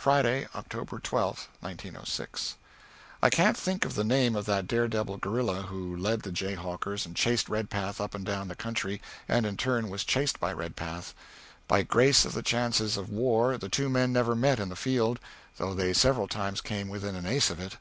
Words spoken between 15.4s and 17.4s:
though they several times came within an